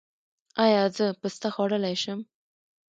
[0.65, 2.19] ایا زه پسته خوړلی شم؟